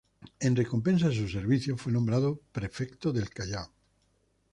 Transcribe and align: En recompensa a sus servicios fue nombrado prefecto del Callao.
En 0.47 0.55
recompensa 0.59 1.05
a 1.09 1.11
sus 1.11 1.31
servicios 1.31 1.79
fue 1.79 1.91
nombrado 1.91 2.41
prefecto 2.53 3.13
del 3.13 3.29
Callao. 3.29 3.71